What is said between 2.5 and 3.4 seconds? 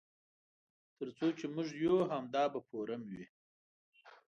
به فورم وي.